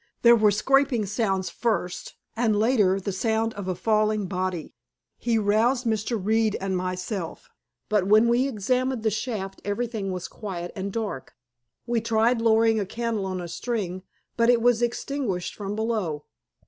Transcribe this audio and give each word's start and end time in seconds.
There 0.23 0.35
were 0.35 0.49
scraping 0.49 1.05
sounds 1.05 1.51
first, 1.51 2.15
and 2.35 2.57
later 2.57 2.99
the 2.99 3.11
sound 3.11 3.53
of 3.53 3.67
a 3.67 3.75
falling 3.75 4.25
body. 4.25 4.73
He 5.19 5.37
roused 5.37 5.85
Mr. 5.85 6.19
Reed 6.19 6.57
and 6.59 6.75
myself, 6.75 7.51
but 7.87 8.07
when 8.07 8.27
we 8.27 8.47
examined 8.47 9.03
the 9.03 9.11
shaft 9.11 9.61
everything 9.63 10.11
was 10.11 10.27
quiet, 10.27 10.71
and 10.75 10.91
dark. 10.91 11.35
We 11.85 12.01
tried 12.01 12.41
lowering 12.41 12.79
a 12.79 12.85
candle 12.87 13.27
on 13.27 13.39
a 13.39 13.47
string, 13.47 14.01
but 14.37 14.49
it 14.49 14.59
was 14.63 14.81
extinguished 14.81 15.53
from 15.53 15.75
below." 15.75 16.25